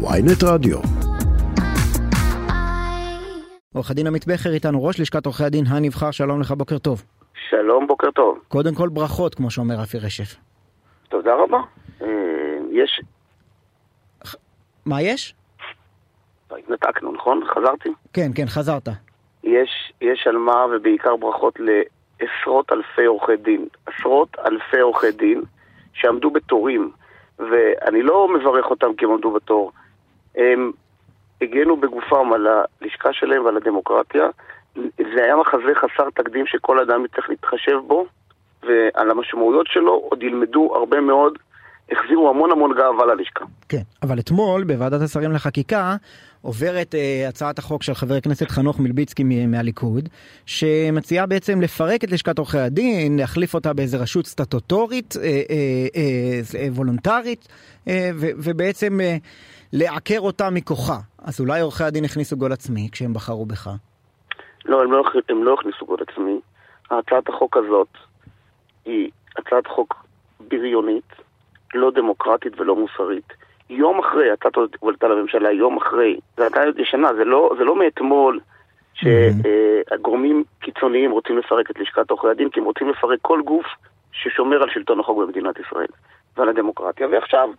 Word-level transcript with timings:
ויינט 0.00 0.42
רדיו. 0.44 0.78
עורך 3.74 3.90
הדין 3.90 4.06
עמית 4.06 4.26
בכר 4.26 4.50
איתנו, 4.50 4.84
ראש 4.84 5.00
לשכת 5.00 5.26
עורכי 5.26 5.44
הדין 5.44 5.64
הנבחר, 5.68 6.10
שלום 6.10 6.40
לך, 6.40 6.50
בוקר 6.50 6.78
טוב. 6.78 7.02
שלום, 7.48 7.86
בוקר 7.86 8.10
טוב. 8.10 8.38
קודם 8.48 8.74
כל 8.74 8.88
ברכות, 8.88 9.34
כמו 9.34 9.50
שאומר 9.50 9.74
רפי 9.74 9.98
רשף. 9.98 10.36
תודה 11.08 11.34
רבה. 11.34 11.58
אה, 12.02 12.08
יש... 12.70 13.00
מה 14.86 15.02
יש? 15.02 15.34
התנתקנו, 16.50 17.12
נכון? 17.12 17.40
חזרתי? 17.54 17.88
כן, 18.12 18.30
כן, 18.34 18.46
חזרת. 18.46 18.88
יש, 19.44 19.92
יש 20.00 20.26
על 20.26 20.36
מה, 20.36 20.66
ובעיקר 20.76 21.16
ברכות 21.16 21.58
לעשרות 21.58 22.72
אלפי 22.72 23.04
עורכי 23.04 23.36
דין. 23.36 23.68
עשרות 23.86 24.36
אלפי 24.46 24.80
עורכי 24.80 25.12
דין 25.12 25.42
שעמדו 25.92 26.30
בתורים, 26.30 26.90
ואני 27.38 28.02
לא 28.02 28.28
מברך 28.34 28.66
אותם 28.66 28.94
כי 28.98 29.04
הם 29.04 29.10
עמדו 29.10 29.30
בתור. 29.30 29.72
הם 30.38 30.72
הגנו 31.42 31.76
בגופם 31.76 32.32
על 32.32 32.46
הלשכה 32.46 33.12
שלהם 33.12 33.44
ועל 33.44 33.56
הדמוקרטיה. 33.56 34.28
זה 35.14 35.24
היה 35.24 35.36
מחזה 35.36 35.74
חסר 35.74 36.10
תקדים 36.14 36.46
שכל 36.46 36.80
אדם 36.80 37.04
יצטרך 37.04 37.28
להתחשב 37.30 37.78
בו, 37.86 38.06
ועל 38.62 39.10
המשמעויות 39.10 39.66
שלו 39.66 39.92
עוד 39.92 40.22
ילמדו 40.22 40.74
הרבה 40.74 41.00
מאוד, 41.00 41.38
החזירו 41.92 42.30
המון 42.30 42.52
המון 42.52 42.74
גאווה 42.76 43.06
ללשכה. 43.06 43.44
כן, 43.68 43.82
אבל 44.02 44.18
אתמול 44.18 44.64
בוועדת 44.64 45.02
השרים 45.02 45.32
לחקיקה 45.32 45.96
עוברת 46.42 46.94
uh, 46.94 47.28
הצעת 47.28 47.58
החוק 47.58 47.82
של 47.82 47.94
חבר 47.94 48.14
הכנסת 48.14 48.50
חנוך 48.50 48.80
מלביצקי 48.80 49.24
מהליכוד, 49.46 50.08
שמציעה 50.46 51.26
בעצם 51.26 51.60
לפרק 51.60 52.04
את 52.04 52.12
לשכת 52.12 52.38
עורכי 52.38 52.58
הדין, 52.58 53.18
להחליף 53.18 53.54
אותה 53.54 53.72
באיזה 53.72 53.96
רשות 53.96 54.26
סטטוטורית, 54.26 55.12
uh, 55.12 55.16
uh, 55.16 56.54
uh, 56.54 56.72
וולונטרית, 56.72 57.48
uh, 57.84 57.90
ו- 58.14 58.30
ובעצם 58.36 58.98
uh, 59.00 59.22
לעקר 59.72 60.20
אותה 60.20 60.50
מכוחה. 60.50 60.98
אז 61.18 61.40
אולי 61.40 61.60
עורכי 61.60 61.84
הדין 61.84 62.04
הכניסו 62.04 62.36
גול 62.36 62.52
עצמי 62.52 62.88
כשהם 62.92 63.12
בחרו 63.12 63.46
בך? 63.46 63.70
לא, 64.64 64.82
הם 64.82 64.92
לא, 64.92 65.02
הם 65.28 65.44
לא 65.44 65.54
הכניסו 65.54 65.86
גול 65.86 65.98
עצמי. 66.08 66.40
הצעת 66.90 67.28
החוק 67.28 67.56
הזאת 67.56 67.88
היא 68.84 69.10
הצעת 69.38 69.66
חוק 69.66 69.94
בריונית, 70.48 71.12
לא 71.74 71.90
דמוקרטית 71.90 72.60
ולא 72.60 72.76
מוסרית. 72.76 73.32
יום 73.70 73.98
אחרי, 73.98 74.30
הצעת 74.30 74.52
הועלתה 74.78 75.08
לממשלה, 75.08 75.52
יום 75.52 75.76
אחרי, 75.76 76.20
זה 76.36 76.46
עדיין 76.46 76.72
ישנה, 76.76 77.14
זה 77.14 77.24
לא, 77.24 77.50
זה 77.58 77.64
לא 77.64 77.76
מאתמול 77.76 78.40
שהגורמים 78.94 80.44
קיצוניים 80.60 81.10
רוצים 81.10 81.38
לפרק 81.38 81.70
את 81.70 81.78
לשכת 81.78 82.10
עורכי 82.10 82.28
הדין, 82.28 82.50
כי 82.50 82.60
הם 82.60 82.66
רוצים 82.66 82.88
לפרק 82.88 83.18
כל 83.22 83.42
גוף 83.42 83.66
ששומר 84.12 84.62
על 84.62 84.70
שלטון 84.70 85.00
החוק 85.00 85.18
במדינת 85.18 85.58
ישראל 85.58 85.86
ועל 86.36 86.48
הדמוקרטיה. 86.48 87.06
ועכשיו, 87.10 87.50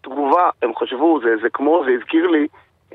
תגובה, 0.00 0.50
הם 0.62 0.74
חשבו, 0.76 1.20
זה, 1.22 1.36
זה 1.42 1.50
כמו, 1.50 1.82
זה 1.86 1.92
הזכיר 1.92 2.26
לי 2.26 2.46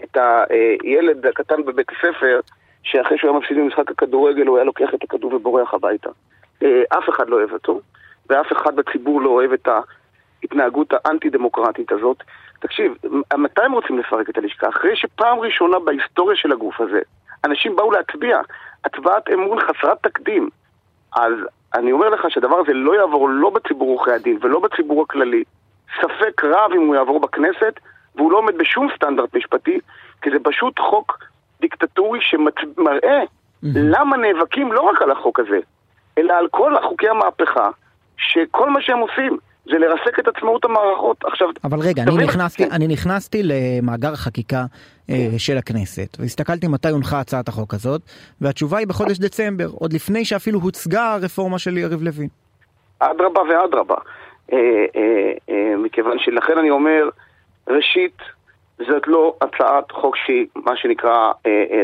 את 0.03 0.17
הילד 0.49 1.25
הקטן 1.25 1.65
בבית 1.65 1.87
הספר, 1.89 2.39
שאחרי 2.83 3.17
שהוא 3.17 3.31
היה 3.31 3.39
מפסיד 3.39 3.57
במשחק 3.57 3.91
הכדורגל, 3.91 4.47
הוא 4.47 4.57
היה 4.57 4.65
לוקח 4.65 4.93
את 4.93 5.03
הכדור 5.03 5.33
ובורח 5.33 5.73
הביתה. 5.73 6.09
אף 6.89 7.09
אחד 7.09 7.29
לא 7.29 7.35
אוהב 7.35 7.53
אותו, 7.53 7.79
ואף 8.29 8.51
אחד 8.51 8.75
בציבור 8.75 9.21
לא 9.21 9.29
אוהב 9.29 9.53
את 9.53 9.67
ההתנהגות 10.43 10.93
האנטי-דמוקרטית 10.93 11.91
הזאת. 11.91 12.23
תקשיב, 12.59 12.93
מתי 13.37 13.61
הם 13.61 13.71
רוצים 13.71 13.99
לפרק 13.99 14.29
את 14.29 14.37
הלשכה? 14.37 14.69
אחרי 14.69 14.95
שפעם 14.95 15.39
ראשונה 15.39 15.79
בהיסטוריה 15.79 16.35
של 16.37 16.51
הגוף 16.51 16.81
הזה, 16.81 16.99
אנשים 17.45 17.75
באו 17.75 17.91
להצביע, 17.91 18.39
הצבעת 18.85 19.29
אמון 19.29 19.59
חסרת 19.59 19.97
תקדים. 20.03 20.49
אז 21.15 21.33
אני 21.75 21.91
אומר 21.91 22.09
לך 22.09 22.25
שהדבר 22.29 22.55
הזה 22.59 22.73
לא 22.73 22.95
יעבור 22.95 23.29
לא 23.29 23.49
בציבור 23.49 23.89
עורכי 23.89 24.11
הדין 24.11 24.37
ולא 24.41 24.59
בציבור 24.59 25.03
הכללי. 25.03 25.43
ספק 26.01 26.43
רב 26.43 26.71
אם 26.75 26.87
הוא 26.87 26.95
יעבור 26.95 27.19
בכנסת, 27.19 27.79
והוא 28.15 28.31
לא 28.31 28.37
עומד 28.37 28.57
בשום 28.57 28.87
סטנדרט 28.95 29.35
משפטי, 29.35 29.79
כי 30.21 30.29
זה 30.31 30.37
פשוט 30.43 30.79
חוק 30.79 31.23
דיקטטורי 31.61 32.19
שמראה. 32.21 33.23
למה 33.63 34.17
נאבקים 34.17 34.73
לא 34.73 34.81
רק 34.81 35.01
על 35.01 35.11
החוק 35.11 35.39
הזה, 35.39 35.59
אלא 36.17 36.33
על 36.33 36.47
כל 36.51 36.73
חוקי 36.83 37.09
המהפכה, 37.09 37.69
שכל 38.17 38.69
מה 38.69 38.81
שהם 38.81 38.99
עושים 38.99 39.37
זה 39.71 39.77
לרסק 39.77 40.19
את 40.19 40.27
עצמאות 40.27 40.65
המערכות. 40.65 41.25
עכשיו, 41.25 41.47
אבל 41.63 41.79
רגע, 41.79 42.03
אני 42.03 42.23
נכנסתי, 42.23 42.63
כן. 42.63 42.71
אני 42.71 42.87
נכנסתי 42.87 43.41
למאגר 43.43 44.13
החקיקה 44.13 44.63
כן. 45.07 45.13
של 45.37 45.57
הכנסת, 45.57 46.17
והסתכלתי 46.19 46.67
מתי 46.67 46.89
הונחה 46.89 47.19
הצעת 47.19 47.47
החוק 47.47 47.73
הזאת, 47.73 48.01
והתשובה 48.41 48.77
היא 48.77 48.87
בחודש 48.87 49.19
דצמבר, 49.19 49.67
עוד 49.79 49.93
לפני 49.93 50.25
שאפילו 50.25 50.59
הוצגה 50.59 51.13
הרפורמה 51.13 51.59
של 51.59 51.77
יריב 51.77 52.01
לוין. 52.01 52.27
אדרבה 52.99 53.41
ואדרבה. 53.41 53.95
אה, 54.53 54.57
אה, 54.95 55.31
אה, 55.49 55.77
מכיוון 55.77 56.19
שלכן 56.19 56.57
אני 56.57 56.69
אומר, 56.69 57.09
ראשית, 57.67 58.17
זאת 58.77 59.07
לא 59.07 59.35
הצעת 59.41 59.91
חוק 59.91 60.15
שהיא 60.15 60.47
מה 60.55 60.77
שנקרא, 60.77 61.31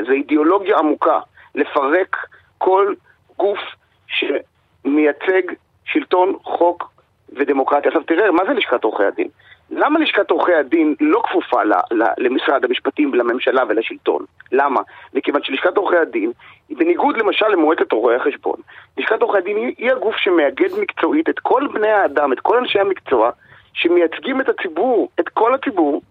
זה 0.08 0.14
אידיאולוגיה 0.14 0.78
עמוקה, 0.78 1.20
לפרק 1.56 2.18
כל 2.58 2.94
גוף 3.38 3.60
שמייצג 4.08 5.42
שלטון, 5.86 6.36
חוק 6.44 6.93
ודמוקרטיה. 7.36 7.92
עכשיו 7.92 8.04
תראה, 8.04 8.32
מה 8.32 8.46
זה 8.48 8.54
לשכת 8.54 8.84
עורכי 8.84 9.04
הדין? 9.04 9.28
למה 9.72 10.00
לשכת 10.00 10.32
עורכי 10.32 10.54
הדין 10.54 10.96
לא 11.00 11.22
כפופה 11.24 11.64
ל, 11.64 11.74
ל, 11.92 12.04
למשרד 12.18 12.66
המשפטים, 12.66 13.14
לממשלה 13.14 13.64
ולשלטון? 13.70 14.26
למה? 14.52 14.82
מכיוון 15.14 15.44
שלשכת 15.44 15.78
עורכי 15.78 15.98
הדין, 15.98 16.32
בניגוד 16.70 17.18
למשל 17.18 17.48
למועצת 17.48 17.92
רואי 17.92 18.16
החשבון, 18.16 18.56
לשכת 18.98 19.22
עורכי 19.22 19.38
הדין 19.38 19.58
היא, 19.58 19.76
היא 19.78 19.92
הגוף 19.92 20.16
שמאגד 20.18 20.80
מקצועית 20.80 21.30
את 21.30 21.40
כל 21.40 21.68
בני 21.74 21.92
האדם, 21.92 22.34
את 22.34 22.40
כל 22.40 22.58
אנשי 22.58 22.80
המקצוע, 22.80 23.32
שמייצגים 23.74 24.42
את 24.42 24.50
הציבור, 24.50 25.10
את 25.20 25.30
כל 25.30 25.54
הציבור, 25.54 26.02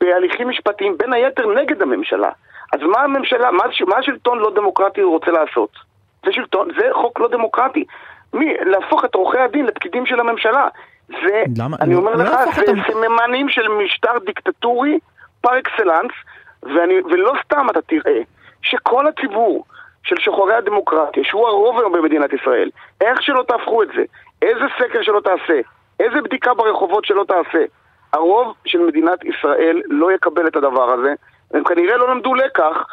בהליכים 0.00 0.48
משפטיים, 0.48 0.98
בין 0.98 1.12
היתר 1.12 1.54
נגד 1.54 1.82
הממשלה. 1.82 2.30
אז 2.72 2.80
מה 2.80 3.00
הממשלה, 3.00 3.50
מה, 3.50 3.64
מה 3.86 3.96
השלטון 3.96 4.38
לא 4.38 4.52
דמוקרטי 4.54 5.02
רוצה 5.02 5.30
לעשות? 5.30 5.70
זה 6.24 6.32
שלטון, 6.32 6.68
זה 6.80 6.88
חוק 6.92 7.20
לא 7.20 7.28
דמוקרטי. 7.28 7.84
מי, 8.34 8.54
להפוך 8.60 9.04
את 9.04 9.14
עורכי 9.14 9.38
הדין 9.38 9.66
לפקידים 9.66 10.06
של 10.06 10.20
הממשלה. 10.20 10.68
זה, 11.08 11.42
למה? 11.58 11.76
אני 11.80 11.94
אומר 11.94 12.14
לא 12.14 12.24
לך, 12.24 12.54
זה 12.54 12.60
אותם... 12.60 12.92
סממנים 12.92 13.48
של 13.48 13.68
משטר 13.68 14.18
דיקטטורי 14.26 14.98
פר 15.40 15.58
אקסלנס, 15.58 16.12
ואני, 16.62 16.94
ולא 17.10 17.32
סתם 17.44 17.66
אתה 17.70 17.82
תראה 17.82 18.20
שכל 18.62 19.06
הציבור 19.06 19.64
של 20.02 20.16
שוחרי 20.18 20.54
הדמוקרטיה, 20.54 21.24
שהוא 21.24 21.48
הרוב 21.48 21.78
היום 21.78 21.92
במדינת 21.92 22.32
ישראל, 22.32 22.70
איך 23.00 23.22
שלא 23.22 23.44
תהפכו 23.48 23.82
את 23.82 23.88
זה, 23.96 24.02
איזה 24.42 24.64
סקר 24.78 25.02
שלא 25.02 25.20
תעשה, 25.20 25.60
איזה 26.00 26.22
בדיקה 26.22 26.54
ברחובות 26.54 27.04
שלא 27.04 27.24
תעשה, 27.28 27.64
הרוב 28.12 28.54
של 28.64 28.78
מדינת 28.78 29.24
ישראל 29.24 29.82
לא 29.86 30.12
יקבל 30.12 30.46
את 30.46 30.56
הדבר 30.56 30.90
הזה, 30.90 31.14
הם 31.54 31.64
כנראה 31.64 31.96
לא 31.96 32.14
למדו 32.14 32.34
לקח 32.34 32.86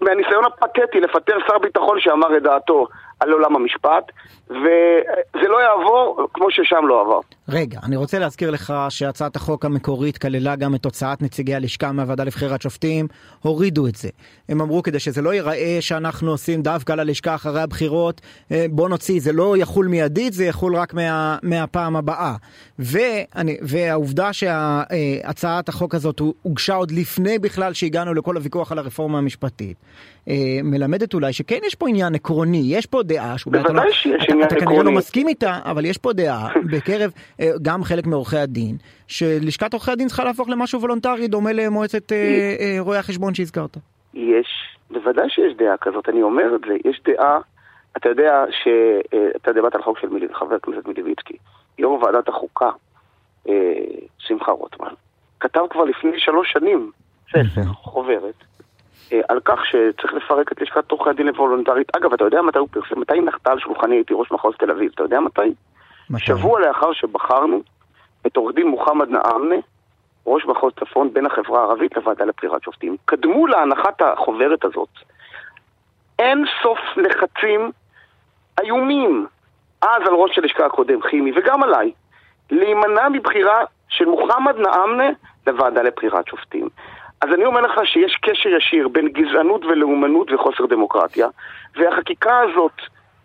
מהניסיון 0.00 0.44
הפתטי 0.44 1.00
לפטר 1.00 1.36
שר 1.46 1.58
ביטחון 1.58 2.00
שאמר 2.00 2.36
את 2.36 2.42
דעתו 2.42 2.86
על 3.20 3.32
עולם 3.32 3.56
המשפט, 3.56 4.12
וזה 4.50 5.48
לא 5.48 5.62
יעבור 5.62 6.28
כמו 6.34 6.50
ששם 6.50 6.86
לא 6.86 7.00
עבר. 7.00 7.20
רגע, 7.48 7.80
אני 7.82 7.96
רוצה 7.96 8.18
להזכיר 8.18 8.50
לך 8.50 8.74
שהצעת 8.88 9.36
החוק 9.36 9.64
המקורית 9.64 10.18
כללה 10.18 10.56
גם 10.56 10.74
את 10.74 10.84
הוצאת 10.84 11.22
נציגי 11.22 11.54
הלשכה 11.54 11.92
מהוועדה 11.92 12.24
לבחירת 12.24 12.62
שופטים, 12.62 13.06
הורידו 13.42 13.86
את 13.86 13.94
זה. 13.94 14.08
הם 14.48 14.60
אמרו 14.60 14.82
כדי 14.82 14.98
שזה 14.98 15.22
לא 15.22 15.34
ייראה 15.34 15.76
שאנחנו 15.80 16.30
עושים 16.30 16.62
דווקא 16.62 16.92
ללשכה 16.92 17.34
אחרי 17.34 17.60
הבחירות, 17.60 18.20
אה, 18.52 18.66
בוא 18.70 18.88
נוציא, 18.88 19.20
זה 19.20 19.32
לא 19.32 19.56
יחול 19.56 19.86
מיידית, 19.86 20.32
זה 20.32 20.44
יחול 20.44 20.76
רק 20.76 20.94
מה, 20.94 21.38
מהפעם 21.42 21.96
הבאה. 21.96 22.34
ואני, 22.78 23.56
והעובדה 23.62 24.32
שהצעת 24.32 25.68
החוק 25.68 25.94
הזאת 25.94 26.20
הוגשה 26.42 26.74
עוד 26.74 26.90
לפני 26.90 27.38
בכלל 27.38 27.72
שהגענו 27.72 28.14
לכל 28.14 28.36
הוויכוח 28.36 28.72
על 28.72 28.78
הרפורמה 28.78 29.18
המשפטית, 29.18 29.76
אה, 30.28 30.34
מלמדת 30.64 31.14
אולי 31.14 31.32
שכן 31.32 31.58
יש 31.66 31.74
פה 31.74 31.88
עניין 31.88 32.14
עקרוני, 32.14 32.62
יש 32.66 32.86
פה 32.86 33.02
דעה 33.06 33.38
שאולי 33.38 33.60
אתה, 33.60 33.72
לא, 33.72 33.82
אתה, 33.82 34.44
אתה 34.46 34.56
כנראה 34.60 34.82
לא 34.82 34.92
מסכים 34.92 35.28
איתה, 35.28 35.58
אבל 35.64 35.84
יש 35.84 35.98
פה 35.98 36.12
דעה 36.12 36.48
בקרב 36.72 37.12
אה, 37.40 37.50
גם 37.62 37.84
חלק 37.84 38.06
מעורכי 38.06 38.36
הדין, 38.36 38.76
שלשכת 39.06 39.72
עורכי 39.72 39.90
הדין 39.90 40.08
צריכה 40.08 40.24
להפוך 40.24 40.48
למשהו 40.48 40.80
וולונטרי 40.80 41.28
דומה 41.28 41.52
למועצת 41.52 42.12
אה, 42.12 42.76
רואי 42.80 42.98
החשבון 42.98 43.34
שהזכרת. 43.34 43.76
יש, 44.14 44.46
בוודאי 44.90 45.30
שיש 45.30 45.56
דעה 45.56 45.76
כזאת, 45.76 46.08
אני 46.08 46.22
אומר 46.22 46.54
את 46.56 46.60
זה, 46.68 46.90
יש 46.90 47.00
דעה, 47.04 47.38
אתה 47.96 48.08
יודע 48.08 48.44
שאתה 48.50 49.52
דיברת 49.52 49.74
על 49.74 49.82
חוק 49.82 49.98
של 49.98 50.08
מילי, 50.08 50.26
חבר 50.34 50.54
הכנסת 50.54 50.88
מילביצקי, 50.88 51.36
יו"ר 51.78 52.02
ועדת 52.02 52.28
החוקה, 52.28 52.70
שמחה 54.18 54.52
רוטמן, 54.52 54.92
כתב 55.40 55.60
כבר 55.70 55.84
לפני 55.84 56.10
שלוש 56.18 56.52
שנים 56.52 56.90
ספר, 57.30 57.72
חוברת, 57.92 58.34
אה, 58.55 58.55
על 59.28 59.40
כך 59.44 59.66
שצריך 59.66 60.14
לפרק 60.14 60.52
את 60.52 60.62
לשכת 60.62 60.90
עורכי 60.90 61.10
הדין 61.10 61.26
לוולונטרית. 61.26 61.96
אגב, 61.96 62.12
אתה 62.12 62.24
יודע 62.24 62.42
מתי 62.42 62.58
הוא 62.58 62.68
פרסם? 62.70 63.00
מתי 63.00 63.20
נחתה 63.20 63.52
על 63.52 63.58
שולחני, 63.58 63.96
הייתי 63.96 64.14
ראש 64.14 64.32
מחוז 64.32 64.54
תל 64.58 64.70
אביב, 64.70 64.90
אתה 64.94 65.02
יודע 65.02 65.20
מתי? 65.20 65.54
מתי? 66.10 66.24
שבוע 66.24 66.60
לאחר 66.60 66.92
שבחרנו 66.92 67.62
את 68.26 68.36
עורך 68.36 68.54
דין 68.54 68.68
מוחמד 68.68 69.08
נעמנה, 69.08 69.56
ראש 70.26 70.46
מחוז 70.46 70.72
צפון, 70.80 71.12
בין 71.12 71.26
החברה 71.26 71.60
הערבית 71.60 71.96
לוועדה 71.96 72.24
לבחירת 72.24 72.62
שופטים. 72.62 72.96
קדמו 73.04 73.46
להנחת 73.46 74.02
החוברת 74.02 74.64
הזאת 74.64 74.88
אין 76.18 76.44
סוף 76.62 76.78
לחצים 76.96 77.70
איומים, 78.60 79.26
אז 79.82 80.02
על 80.06 80.14
ראש 80.14 80.38
הלשכה 80.38 80.66
הקודם, 80.66 81.02
חימי, 81.02 81.32
וגם 81.36 81.62
עליי, 81.62 81.92
להימנע 82.50 83.08
מבחירה 83.08 83.64
של 83.88 84.04
מוחמד 84.04 84.56
נעמנה 84.56 85.08
לוועדה 85.46 85.82
לבחירת 85.82 86.28
שופטים. 86.28 86.68
אז 87.20 87.28
אני 87.34 87.44
אומר 87.44 87.60
לך 87.60 87.80
שיש 87.84 88.16
קשר 88.22 88.48
ישיר 88.48 88.88
בין 88.88 89.08
גזענות 89.08 89.64
ולאומנות 89.64 90.32
וחוסר 90.32 90.66
דמוקרטיה, 90.66 91.28
והחקיקה 91.76 92.40
הזאת, 92.40 92.72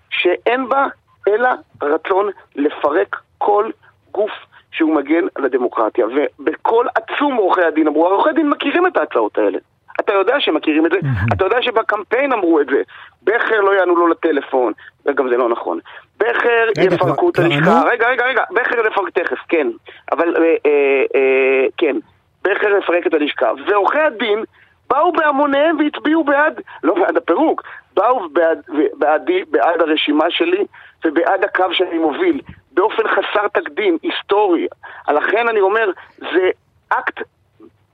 שאין 0.09 0.69
בה 0.69 0.87
אלא 1.27 1.49
רצון 1.81 2.29
לפרק 2.55 3.15
כל 3.37 3.69
גוף 4.11 4.31
שהוא 4.71 4.95
מגן 4.95 5.23
על 5.35 5.45
הדמוקרטיה. 5.45 6.05
ובקול 6.05 6.87
עצום 6.95 7.35
עורכי 7.35 7.61
הדין 7.61 7.87
אמרו, 7.87 8.07
עורכי 8.07 8.29
הדין 8.29 8.49
מכירים 8.49 8.87
את 8.87 8.97
ההצעות 8.97 9.37
האלה. 9.37 9.57
אתה 9.99 10.13
יודע 10.13 10.35
שהם 10.39 10.55
מכירים 10.55 10.85
את 10.85 10.91
זה, 10.91 10.97
mm-hmm. 10.97 11.33
אתה 11.33 11.45
יודע 11.45 11.61
שבקמפיין 11.61 12.33
אמרו 12.33 12.59
את 12.59 12.65
זה. 12.65 12.81
בכר 13.23 13.61
לא 13.61 13.71
יענו 13.71 13.95
לו 13.95 14.07
לטלפון, 14.07 14.73
וגם 15.05 15.29
זה 15.29 15.37
לא 15.37 15.49
נכון. 15.49 15.79
בכר 16.17 16.67
יפרקו 16.77 17.29
את 17.29 17.39
הלשכה, 17.39 17.81
רגע, 17.91 18.09
רגע, 18.09 18.25
רגע, 18.25 18.43
בכר 18.51 18.87
יפרק 18.87 19.09
תכף, 19.09 19.37
כן. 19.49 19.67
אבל, 20.11 20.35
אה, 20.37 20.41
אה, 20.65 21.03
אה, 21.15 21.65
כן, 21.77 21.95
בכר 22.43 22.77
יפרק 22.77 23.07
את 23.07 23.13
הלשכה. 23.13 23.51
ועורכי 23.67 23.99
הדין 23.99 24.43
באו 24.89 25.11
בהמוניהם 25.11 25.77
והצביעו 25.79 26.23
בעד, 26.23 26.61
לא 26.83 26.95
בעד 26.95 27.17
הפירוק, 27.17 27.63
באו 27.93 28.29
בעד, 28.29 28.61
בעד, 28.93 29.29
בעד 29.49 29.81
הרשימה 29.81 30.25
שלי 30.29 30.65
ובעד 31.05 31.43
הקו 31.43 31.65
שאני 31.71 31.97
מוביל, 31.97 32.41
באופן 32.71 33.03
חסר 33.07 33.47
תקדים, 33.47 33.97
היסטורי. 34.03 34.67
לכן 35.09 35.47
אני 35.47 35.59
אומר, 35.59 35.91
זה 36.17 36.49
אקט 36.89 37.21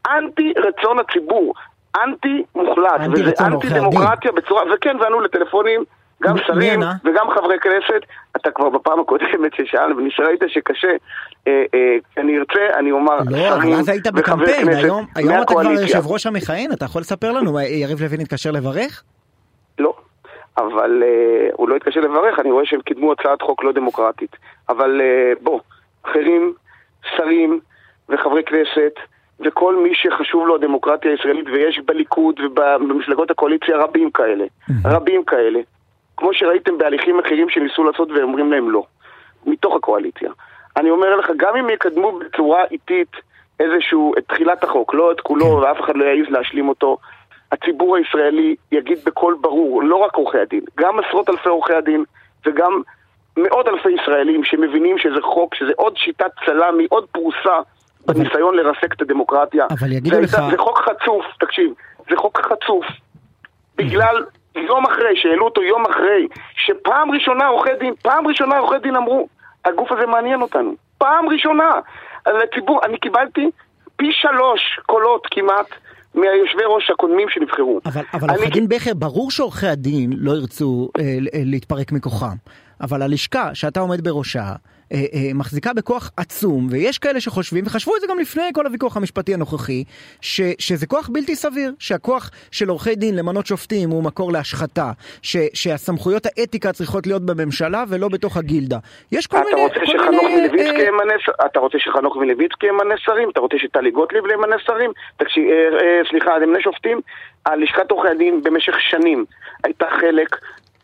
אנטי 0.09 0.53
רצון 0.57 0.99
הציבור, 0.99 1.53
אנטי 2.03 2.43
מוחלט, 2.55 2.99
אנטי 2.99 3.21
וזה 3.21 3.31
אנטי 3.45 3.69
דמוקרטיה 3.69 4.31
בצורה, 4.31 4.63
וכן, 4.73 4.97
וענו 4.99 5.19
לטלפונים, 5.19 5.83
גם 6.23 6.37
שרים? 6.47 6.79
וגם 7.05 7.27
חברי 7.35 7.59
כנסת. 7.59 8.05
אתה 8.35 8.51
כבר 8.51 8.69
בפעם 8.69 8.99
הקודמת 8.99 9.53
ששאל, 9.53 10.09
שראית 10.09 10.39
שקשה, 10.47 10.91
אה, 11.47 11.63
אה, 11.73 11.97
אני 12.17 12.37
ארצה, 12.37 12.79
אני 12.79 12.91
אומר, 12.91 13.17
לא, 13.29 13.47
אבל 13.49 13.61
שרים 13.61 13.73
אז 13.73 13.89
היית 13.89 14.07
בקמפיין, 14.07 14.69
היום 14.69 15.05
היום 15.15 15.41
אתה 15.41 15.53
כבר. 15.53 15.71
יושב 15.71 16.01
ראש 16.05 16.25
המכהן, 16.25 16.71
אתה 16.71 16.85
יכול 16.85 17.01
לספר 17.01 17.31
לנו, 17.31 17.53
מה, 17.53 17.63
יריב 17.63 18.01
לוין 18.01 18.21
התקשר 18.21 18.51
לברך? 18.51 19.03
לא. 19.79 19.93
אבל 20.57 21.03
הוא 21.53 21.69
לא 21.69 21.75
התקשר 21.75 21.99
לברך, 21.99 22.39
אני 22.39 22.51
רואה 22.51 22.65
שהם 22.65 22.81
קידמו 22.81 23.11
הצעת 23.11 23.41
חוק 23.41 23.63
לא 23.63 23.71
דמוקרטית. 23.71 24.35
אבל 24.69 25.01
בוא, 25.41 25.59
אחרים, 26.03 26.53
שרים 27.15 27.59
וחברי 28.09 28.43
כנסת 28.43 28.93
וכל 29.45 29.75
מי 29.75 29.91
שחשוב 29.93 30.47
לו 30.47 30.55
הדמוקרטיה 30.55 31.11
הישראלית, 31.11 31.45
ויש 31.47 31.79
בליכוד 31.85 32.39
ובמפלגות 32.39 33.31
הקואליציה 33.31 33.77
רבים 33.77 34.11
כאלה, 34.11 34.45
רבים 34.85 35.23
כאלה. 35.23 35.59
כמו 36.17 36.33
שראיתם 36.33 36.77
בהליכים 36.77 37.19
אחרים 37.19 37.49
שניסו 37.49 37.83
לעשות 37.83 38.09
ואומרים 38.11 38.51
להם 38.51 38.69
לא, 38.71 38.83
מתוך 39.45 39.75
הקואליציה. 39.75 40.31
אני 40.77 40.89
אומר 40.89 41.15
לך, 41.15 41.31
גם 41.37 41.55
אם 41.55 41.69
יקדמו 41.69 42.19
בצורה 42.19 42.63
איטית 42.71 43.11
איזשהו, 43.59 44.13
את 44.17 44.23
תחילת 44.27 44.63
החוק, 44.63 44.93
לא 44.93 45.11
את 45.11 45.21
כולו, 45.21 45.45
ואף 45.61 45.81
אחד 45.81 45.97
לא 45.97 46.05
יעז 46.05 46.25
להשלים 46.29 46.69
אותו, 46.69 46.97
הציבור 47.51 47.95
הישראלי 47.95 48.55
יגיד 48.71 48.97
בקול 49.05 49.37
ברור, 49.41 49.83
לא 49.83 49.95
רק 49.95 50.15
עורכי 50.15 50.37
הדין, 50.39 50.61
גם 50.77 50.99
עשרות 50.99 51.29
אלפי 51.29 51.49
עורכי 51.49 51.73
הדין 51.73 52.03
וגם 52.45 52.81
מאות 53.37 53.67
אלפי 53.67 53.89
ישראלים 54.01 54.43
שמבינים 54.43 54.97
שזה 54.97 55.21
חוק, 55.21 55.55
שזה 55.55 55.71
עוד 55.75 55.97
שיטת 55.97 56.31
צלמי, 56.45 56.87
עוד 56.89 57.05
פרוסה 57.11 57.59
בניסיון 58.05 58.55
לרסק 58.55 58.93
את 58.93 59.01
הדמוקרטיה. 59.01 59.65
אבל 59.79 59.91
יגידו 59.91 60.19
לך- 60.19 60.37
זה 60.51 60.57
חוק 60.57 60.79
חצוף, 60.79 61.25
תקשיב, 61.39 61.73
זה 62.09 62.15
חוק 62.15 62.39
חצוף. 62.41 62.85
בגלל 63.75 64.25
יום 64.57 64.85
אחרי, 64.85 65.15
שהעלו 65.15 65.45
אותו 65.45 65.61
יום 65.63 65.85
אחרי, 65.85 66.27
שפעם 66.55 67.11
ראשונה 67.11 67.47
עורכי 67.47 67.69
דין, 67.79 67.93
פעם 68.01 68.27
ראשונה 68.27 68.57
עורכי 68.57 68.79
דין 68.83 68.95
אמרו, 68.95 69.27
הגוף 69.65 69.91
הזה 69.91 70.05
מעניין 70.05 70.41
אותנו. 70.41 70.73
פעם 70.97 71.29
ראשונה. 71.29 71.69
אז 72.25 72.33
לציבור, 72.43 72.79
אני 72.85 72.97
קיבלתי 72.97 73.49
פי 73.95 74.09
שלוש 74.11 74.79
קולות 74.85 75.27
כמעט 75.31 75.65
מהיושבי 76.15 76.63
ראש 76.67 76.89
הקודמים 76.89 77.29
שנבחרו. 77.29 77.79
אבל, 77.85 78.01
אבל 78.13 78.29
אני- 78.29 78.37
עורכי 78.37 78.51
דין 78.53 78.67
בכר, 78.69 78.93
ברור 78.93 79.31
שעורכי 79.31 79.67
הדין 79.67 80.09
לא 80.17 80.31
ירצו 80.31 80.89
אה, 80.99 81.03
להתפרק 81.45 81.91
מכוחם, 81.91 82.35
אבל 82.81 83.01
הלשכה 83.01 83.55
שאתה 83.55 83.79
עומד 83.79 84.03
בראשה 84.03 84.53
אה, 84.93 84.97
אה, 85.13 85.33
מחזיקה 85.33 85.73
בכוח 85.73 86.11
עצום, 86.17 86.67
ויש 86.71 86.97
כאלה 86.97 87.21
שחושבים, 87.21 87.63
וחשבו 87.67 87.95
את 87.95 88.01
זה 88.01 88.07
גם 88.07 88.19
לפני 88.19 88.43
כל 88.53 88.65
הוויכוח 88.65 88.97
המשפטי 88.97 89.33
הנוכחי, 89.33 89.83
ש, 90.21 90.41
שזה 90.59 90.87
כוח 90.87 91.09
בלתי 91.13 91.35
סביר, 91.35 91.71
שהכוח 91.79 92.31
של 92.51 92.69
עורכי 92.69 92.95
דין 92.95 93.15
למנות 93.15 93.45
שופטים 93.45 93.89
הוא 93.89 94.03
מקור 94.03 94.31
להשחתה, 94.31 94.91
ש, 95.21 95.37
שהסמכויות 95.53 96.25
האתיקה 96.25 96.73
צריכות 96.73 97.07
להיות 97.07 97.25
בממשלה 97.25 97.83
ולא 97.89 98.07
בתוך 98.07 98.37
הגילדה. 98.37 98.77
יש 99.11 99.27
כל 99.27 99.37
אתה 99.37 99.45
מיני... 99.45 99.61
רוצה 99.61 99.79
כל 99.97 100.11
מיני, 100.11 100.79
אה, 100.79 100.83
ימנה 100.83 101.13
ש- 101.19 101.29
אתה 101.45 101.59
רוצה 101.59 101.77
שחנוך 101.79 102.17
מלביצקי 102.17 102.67
ימנה 102.67 102.95
שרים? 102.97 103.29
אתה 103.29 103.39
רוצה 103.39 103.55
שטלי 103.59 103.91
גוטליב 103.91 104.23
ימנה 104.33 104.55
שרים? 104.59 104.91
תקשיב, 105.17 105.43
אה, 105.49 105.79
אה, 105.81 106.01
סליחה, 106.09 106.31
ימנה 106.43 106.61
שופטים? 106.61 107.01
הלשכת 107.45 107.91
עורכי 107.91 108.09
הדין 108.09 108.43
במשך 108.43 108.73
שנים 108.79 109.25
הייתה 109.63 109.85
חלק, 110.01 110.37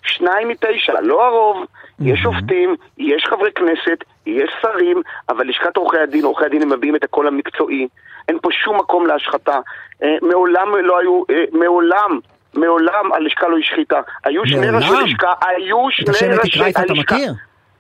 שניים 0.04 0.48
מתשע, 0.48 1.02
לא 1.02 1.28
הרוב, 1.28 1.66
יש 2.02 2.20
שופטים, 2.20 2.76
יש 2.98 3.26
חברי 3.30 3.52
כנסת, 3.52 4.04
יש 4.26 4.52
שרים, 4.62 5.02
אבל 5.30 5.48
לשכת 5.48 5.78
עורכי 5.78 5.98
הדין, 5.98 6.26
עורכי 6.26 6.46
הדין 6.46 6.62
הם 6.62 6.70
מביאים 6.70 6.96
את 6.96 7.04
הקול 7.04 7.28
המקצועי, 7.28 7.88
אין 8.28 8.38
פה 8.42 8.50
שום 8.52 8.78
מקום 8.78 9.08
להשחתה. 9.08 9.60
אה, 10.04 10.16
מעולם 10.22 10.68
לא 10.84 11.00
היו, 11.00 11.24
אה, 11.30 11.44
מעולם 11.60 12.20
מעולם 12.54 13.14
הלשכה 13.14 13.48
לא 13.48 13.58
השחיתה. 13.58 14.00
היו 14.26 14.46
שני? 14.46 14.70
ראשי 14.70 14.88
לשכה, 15.04 15.32
היו 15.42 15.88
את 15.90 15.94
שני 15.94 16.10
השם 16.10 16.26
אתי 16.32 16.36
ראשי 16.36 16.60
קרייף 16.60 16.76
אתה 16.76 16.94
הלשכה. 16.94 17.16
מכיר? 17.16 17.34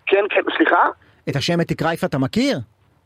כן, 0.06 0.24
כן, 0.30 0.42
סליחה? 0.57 0.86
את 1.30 1.36
השם 1.36 1.62
אתי 1.62 1.75
קרייף 1.75 2.04
אתה 2.04 2.18
מכיר? 2.18 2.60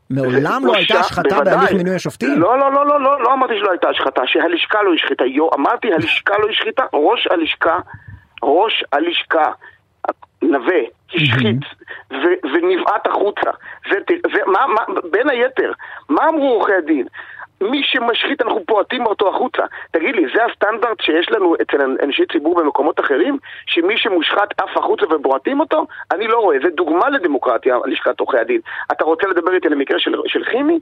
מעולם 0.10 0.62
לא 0.66 0.68
בושה, 0.68 0.78
הייתה 0.78 1.00
השחתה. 1.00 1.42
בהליך 1.42 1.74
מינוי 1.74 1.96
השופטים? 1.96 2.40
לא, 2.40 2.60
לא, 2.60 2.74
לא, 2.74 2.86
לא, 2.86 3.02
לא, 3.02 3.24
לא 3.24 3.34
אמרתי 3.34 3.54
שלא 3.60 3.72
הייתה 3.72 3.90
השחתה, 3.90 4.22
שהלשכה 4.26 4.84
לא 4.84 4.94
השחיתה. 4.94 5.24
אמרתי 5.56 5.94
הלשכה 5.94 6.34
לא 6.38 6.50
השחיתה, 6.50 6.84
ראש 6.94 7.28
הלשכה, 7.28 7.80
ראש 8.44 8.84
הלשכה, 8.92 9.52
נווה, 10.42 10.80
השחית, 11.16 11.58
ו- 12.12 12.48
ונבעט 12.54 13.08
החוצה. 13.08 13.50
זה, 13.92 13.98
זה, 14.34 14.40
מה, 14.46 14.68
מה, 14.68 14.82
בין 15.12 15.30
היתר, 15.30 15.72
מה 16.10 16.22
אמרו 16.30 16.50
עורכי 16.50 16.74
הדין? 16.74 17.08
מי 17.62 17.82
שמשחית 17.84 18.42
אנחנו 18.42 18.64
פועטים 18.66 19.06
אותו 19.06 19.30
החוצה. 19.30 19.64
תגיד 19.92 20.16
לי, 20.16 20.26
זה 20.36 20.46
הסטנדרט 20.46 21.02
שיש 21.02 21.32
לנו 21.32 21.56
אצל 21.56 21.96
אנשי 22.04 22.24
ציבור 22.32 22.56
במקומות 22.56 23.00
אחרים? 23.00 23.38
שמי 23.66 23.98
שמושחת 23.98 24.62
עף 24.62 24.78
החוצה 24.78 25.06
ובועטים 25.06 25.60
אותו? 25.60 25.86
אני 26.12 26.28
לא 26.28 26.40
רואה, 26.40 26.58
זה 26.64 26.70
דוגמה 26.70 27.10
לדמוקרטיה, 27.10 27.78
לשכת 27.86 28.20
עורכי 28.20 28.38
הדין. 28.38 28.62
אתה 28.92 29.06
רוצה 29.06 29.28
לדבר 29.28 29.54
איתי 29.54 29.68
על 29.68 29.74
המקרה 29.74 30.00
של, 30.00 30.16
של 30.28 30.44
כימי? 30.44 30.80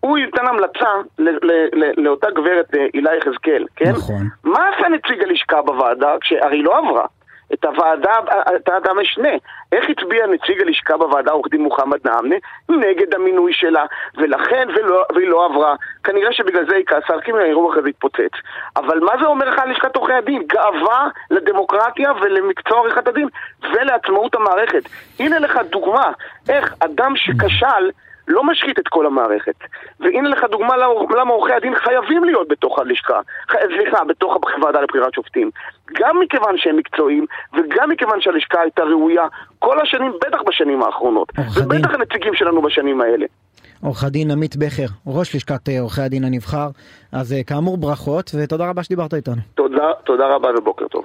הוא 0.00 0.18
נתן 0.18 0.46
המלצה 0.46 0.88
ל, 1.18 1.28
ל, 1.28 1.68
ל, 1.72 1.92
לאותה 1.96 2.30
גברת 2.30 2.74
אה, 2.74 2.86
הילה 2.92 3.16
יחזקאל, 3.16 3.64
כן? 3.76 3.90
נכון. 3.90 4.28
מה 4.44 4.68
עשה 4.68 4.88
נציג 4.88 5.22
הלשכה 5.22 5.62
בוועדה 5.62 6.14
כשהרי 6.20 6.62
לא 6.62 6.78
עברה? 6.78 7.06
את 7.54 7.64
הוועדה, 7.64 8.14
את 8.56 8.68
הוועדה 8.68 8.90
המשנה. 8.90 9.28
איך 9.72 9.84
הצביע 9.90 10.26
נציג 10.26 10.60
הלשכה 10.60 10.96
בוועדה, 10.96 11.32
עורך 11.32 11.46
דין 11.50 11.62
מוחמד 11.62 11.98
נעמנה, 12.04 12.36
נגד 12.68 13.14
המינוי 13.14 13.52
שלה, 13.52 13.84
ולכן, 14.16 14.68
והיא 15.14 15.28
לא 15.28 15.44
עברה. 15.44 15.74
כנראה 16.04 16.32
שבגלל 16.32 16.66
זה 16.68 16.76
היא 16.76 16.84
כעסה, 16.86 17.20
כי 17.24 17.32
הערעור 17.32 17.72
אחרי 17.72 17.82
זה 17.82 17.88
התפוצץ. 17.88 18.34
אבל 18.76 19.00
מה 19.00 19.12
זה 19.20 19.26
אומר 19.26 19.48
לך 19.50 19.58
על 19.58 19.70
לשכת 19.70 19.96
עורכי 19.96 20.12
הדין? 20.12 20.42
גאווה 20.46 21.08
לדמוקרטיה 21.30 22.12
ולמקצוע 22.20 22.78
עריכת 22.78 23.08
הדין 23.08 23.28
ולעצמאות 23.72 24.34
המערכת. 24.34 24.82
הנה 25.20 25.38
לך 25.38 25.58
דוגמה, 25.70 26.12
איך 26.48 26.74
אדם 26.80 27.12
שכשל 27.16 27.90
לא 28.28 28.44
משחית 28.44 28.78
את 28.78 28.88
כל 28.88 29.06
המערכת. 29.06 29.54
והנה 30.00 30.28
לך 30.28 30.44
דוגמה 30.50 30.76
למה 31.16 31.32
עורכי 31.32 31.52
הדין 31.52 31.74
חייבים 31.74 32.24
להיות 32.24 32.48
בתוך 32.48 32.78
הלשכה, 32.78 33.20
סליחה, 33.50 34.04
בתוך 34.04 34.36
הוועדה 34.56 34.80
לבחירת 34.80 35.14
שופטים. 35.14 35.50
גם 35.94 36.20
מכיוון 36.20 36.54
שהם 36.58 36.76
מקצועיים, 36.76 37.26
וגם 37.54 37.90
מכיוון 37.90 38.20
שהלשכה 38.20 38.60
הייתה 38.60 38.82
ראויה 38.82 39.26
כל 39.58 39.80
השנים, 39.80 40.12
בטח 40.26 40.42
בשנים 40.46 40.82
האחרונות. 40.82 41.32
ובטח 41.56 41.94
הנציגים 41.94 42.34
שלנו 42.34 42.62
בשנים 42.62 43.00
האלה. 43.00 43.26
עורך 43.82 44.04
הדין 44.04 44.30
עמית 44.30 44.56
בכר, 44.56 44.86
ראש 45.06 45.34
לשכת 45.34 45.68
אה, 45.68 45.80
עורכי 45.80 46.02
הדין 46.02 46.24
הנבחר. 46.24 46.68
אז 47.12 47.32
אה, 47.32 47.42
כאמור 47.42 47.76
ברכות 47.76 48.30
ותודה 48.34 48.70
רבה 48.70 48.82
שדיברת 48.82 49.14
איתנו. 49.14 49.42
תודה, 49.54 49.92
תודה 50.04 50.26
רבה 50.26 50.48
ובוקר 50.58 50.88
טוב. 50.88 51.04